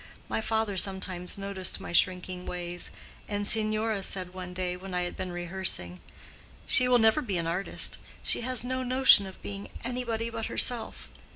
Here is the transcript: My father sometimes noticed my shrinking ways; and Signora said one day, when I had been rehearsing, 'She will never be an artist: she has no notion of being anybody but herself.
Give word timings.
My 0.27 0.41
father 0.41 0.77
sometimes 0.77 1.37
noticed 1.37 1.79
my 1.79 1.93
shrinking 1.93 2.47
ways; 2.47 2.89
and 3.27 3.45
Signora 3.47 4.01
said 4.01 4.33
one 4.33 4.51
day, 4.51 4.75
when 4.75 4.95
I 4.95 5.03
had 5.03 5.15
been 5.15 5.31
rehearsing, 5.31 5.99
'She 6.65 6.87
will 6.87 6.97
never 6.97 7.21
be 7.21 7.37
an 7.37 7.45
artist: 7.45 7.99
she 8.23 8.41
has 8.41 8.63
no 8.63 8.81
notion 8.81 9.27
of 9.27 9.39
being 9.43 9.69
anybody 9.85 10.31
but 10.31 10.47
herself. 10.47 11.07